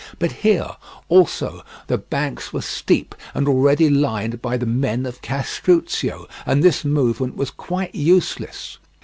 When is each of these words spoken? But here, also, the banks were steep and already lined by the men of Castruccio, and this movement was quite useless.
But 0.17 0.31
here, 0.31 0.65
also, 1.09 1.63
the 1.85 1.99
banks 1.99 2.51
were 2.51 2.63
steep 2.63 3.13
and 3.35 3.47
already 3.47 3.87
lined 3.87 4.41
by 4.41 4.57
the 4.57 4.65
men 4.65 5.05
of 5.05 5.21
Castruccio, 5.21 6.27
and 6.43 6.63
this 6.63 6.83
movement 6.83 7.35
was 7.35 7.51
quite 7.51 7.93
useless. 7.93 8.79